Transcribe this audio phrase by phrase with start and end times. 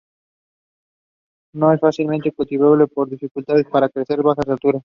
[1.53, 4.79] No es fácilmente cultivable por su dificultad para crecer a bajas alturas.